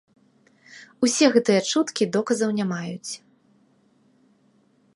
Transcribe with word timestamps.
Усе 1.07 1.25
гэтыя 1.35 1.61
чуткі 1.73 2.03
доказаў 2.15 2.49
не 2.61 2.65
маюць. 2.71 3.11